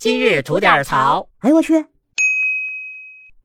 [0.00, 1.28] 今日吐点槽。
[1.40, 1.84] 哎呦我去！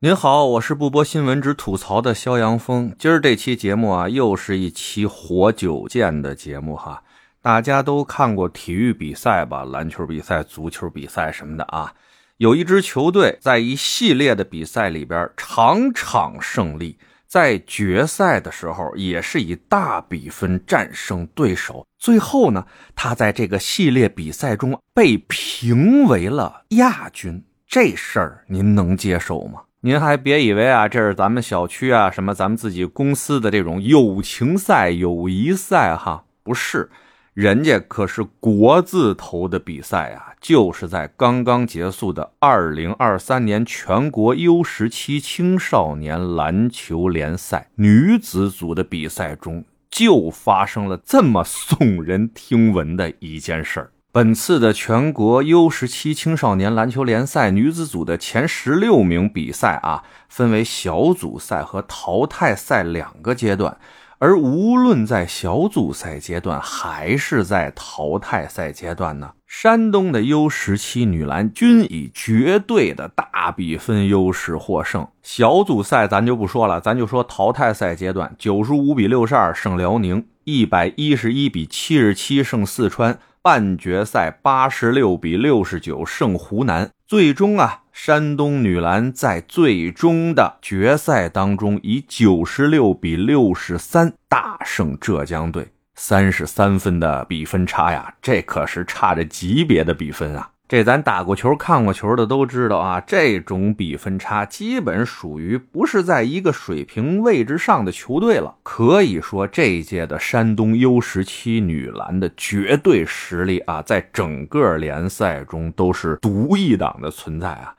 [0.00, 2.92] 您好，我是不播新闻只吐槽的肖阳峰。
[2.98, 7.04] 今儿这期节目啊，又是一期活久见的节目哈。
[7.40, 9.62] 大家都看过体育比赛吧？
[9.62, 11.94] 篮球比赛、足球比赛什么的啊。
[12.38, 16.98] 有一支球队在一系列的比赛里边场场胜利，
[17.30, 21.86] 在决赛的时候也是以大比分战胜对手。
[21.96, 22.66] 最后呢，
[22.96, 27.40] 他在这个系列比赛中被评为了亚军。
[27.68, 29.62] 这事儿您能接受吗？
[29.82, 36.90] 您还别以为啊，这是咱们小区啊，什么咱们自己公司的这种友情赛、友谊赛哈，不是。
[37.34, 53.92] 人家可是国字头的比赛啊，就是在刚刚结束的二零二三年全国 U 十七青少年篮球联赛女子组的比赛中，就发生了这么耸人听闻的一件事儿。
[54.10, 63.78] 本次的全国 U 十七青少年篮球联赛女子组的前十六名比赛啊，分为小组赛和淘汰赛两个阶段。
[64.22, 75.08] 而无论在小组赛阶段还是在淘汰赛阶段呢，山东的 U 十七女篮均以绝对的大比分优势获胜。
[75.22, 83.18] 小组赛咱就不说了，咱就说淘汰赛阶段，九十五比六十二胜辽宁，一百一十一比七十七胜四川。
[83.42, 100.50] 半决赛八十六比六十九胜湖南，最终啊，山东女篮在最终的决赛当中以九十六比六十三大胜浙江队，三十三分的比分差呀，这可是差着级别的比分啊。
[100.70, 108.54] 这咱打过球、看过球的都知道啊，这种比分差基本属于不是在一个水平位置上的球队了。
[108.62, 117.74] 可以说，这一届的山东 U 十七女篮的绝对实力啊，在整个联赛中都是独一档的存在啊。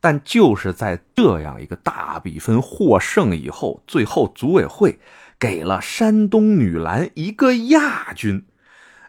[0.00, 5.00] 但就是在这样一个大比分获胜以后，最后组委会
[5.36, 8.44] 给了山东女篮一个亚军。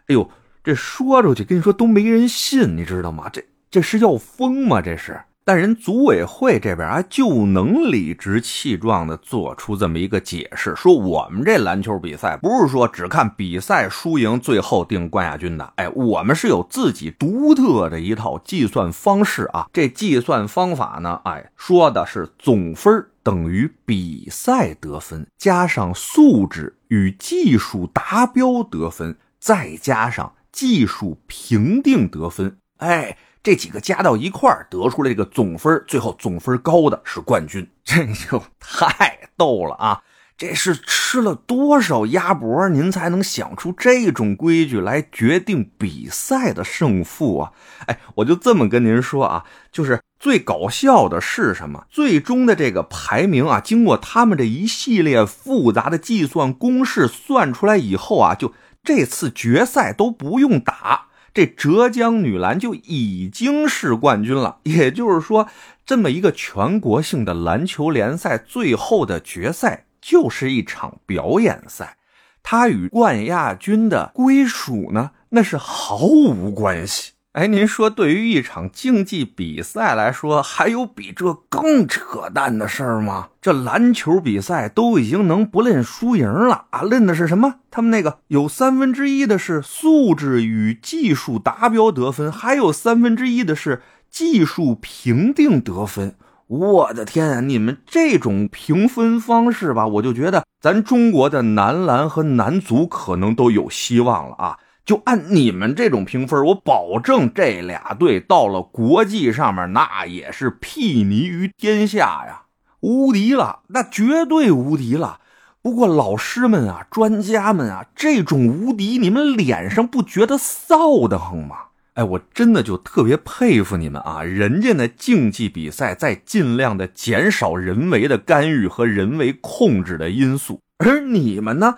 [0.08, 0.28] 哎呦！
[0.68, 3.30] 这说出去跟你说都没人信，你知道吗？
[3.32, 4.82] 这这是要疯吗？
[4.82, 15.72] 这是，但人组委会这边啊就能理直气壮的做出这么一个解释，说我们这篮球比赛不是说只看比赛输赢，最后定冠亚军的。
[15.76, 19.70] 哎，我们是有自己独特的一套计算方式啊。
[19.72, 30.34] 这计算方法呢，哎，说的是总分等于比赛得分加上素质与技术达标得分，再加上。
[30.52, 40.02] 技术评定得分，哎，这几个加到一块儿得出来这个总分，最后总分高的是冠军， 这就太逗了啊！
[40.36, 47.52] 这是吃了多少鸭脖，您才能想出这种规矩来决定比赛的胜负啊？
[47.86, 51.84] 哎，我就这么跟您说啊，就是最搞笑的是什么？
[51.90, 58.52] 最终的这个排名啊，经过他们这一系列复杂的计算公式算出来以后啊，就。
[58.88, 64.60] 这次决赛都不用打，这浙江女篮就已经是冠军了。
[64.64, 65.46] 也就是说，
[65.84, 71.98] 这么一个全国性的篮球联赛，最后的决赛就是一场表演赛，
[72.42, 77.12] 它与冠亚军的归属呢，那是毫无关系。
[77.38, 83.28] 哎，您说，对于一场竞技比赛来说，还有比这更扯淡的事儿吗？
[83.40, 87.60] 这篮球比赛都已经能不论输赢了啊，论的是什么？
[87.70, 96.16] 他们那个有三分之一的是素质与技术达标得分，还有三分之一的是技术评定得分。
[96.48, 104.58] 我的天啊，你们这种评分方式吧，我就觉得咱中国的男篮和男足可能都有希望了啊。
[104.88, 112.44] 就按你们这种评分，我保证这俩队到了国际上面，那也是睥睨于天下呀，
[112.80, 115.20] 无敌了，那绝对无敌了。
[115.60, 121.56] 不过老师们啊，专家们啊，这种无敌，你们脸上不觉得臊得慌吗？
[121.92, 124.22] 哎，我真的就特别佩服你们啊！
[124.22, 131.74] 人家的竞技比赛在尽量的减少人为的干预和人为控制的因素，而你们呢？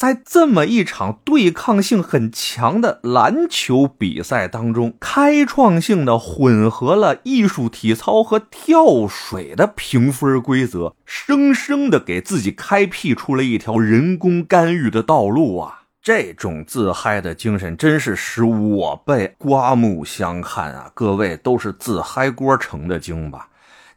[0.00, 15.82] 在这么一场对抗性很强的篮球比赛当中，开创性的混合了艺术体操和跳水的评分规则，生生的给自己开辟出了一条人工干预的道路啊！
[16.00, 20.90] 这种自嗨的精神，真是使我辈刮目相看啊！
[20.94, 23.48] 各位都是自嗨锅成的精吧？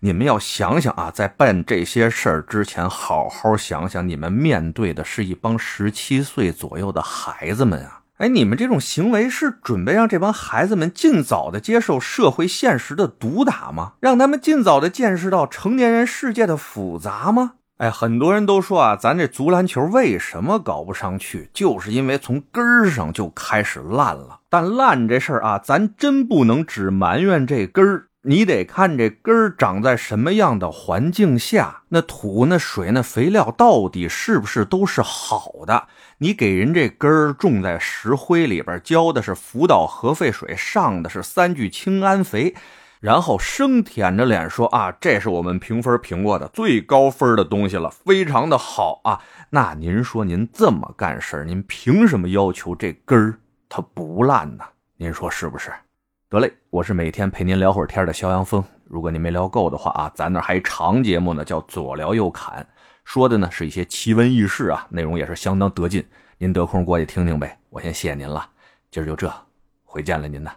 [0.06, 8.02] 你们要想想啊，在办这些事儿之前，好好想想，你们面对的是一帮十七岁左右的孩子们啊！
[8.18, 13.94] 哎，你们这种行为是准备让这帮孩子们尽早的接受社会现实的毒打吗？
[14.02, 17.54] 让他们尽早的见识到成年人世界的复杂吗？
[17.78, 24.42] 哎，很多人都说啊，咱这足篮球为什么搞不上去，就是因为从根儿上就开始烂了。
[24.50, 28.08] 但烂这事儿啊，咱真不能只埋怨这根儿。
[28.26, 35.88] 你得看这根儿长在什么样的环境下，那土、那水、那肥料到底是不是都是好的？
[36.20, 42.56] 你给人这根儿种在石灰里边，浇的是福岛核废水，上的是三聚氰胺肥，
[43.02, 49.20] 然后生舔着脸说啊，这是我们评分评过的最高分的东西了，非常的好啊。
[49.50, 54.64] 那您说您这么干事您凭什么要求这根儿它不烂呢？
[54.96, 55.74] 您说是不是？
[56.34, 58.64] 得嘞，我是每天陪您聊会儿天的肖阳峰。
[58.86, 62.66] 如果您没聊够的话啊，咱那还长节目呢，叫左聊右侃，
[63.06, 66.04] 说的呢是一些奇闻异事啊，内容也是相当得劲。
[66.40, 67.56] 您得空过去听听呗。
[67.70, 68.50] 我先谢谢您了，
[68.90, 69.32] 今儿就这，
[69.84, 70.50] 回见了您呢。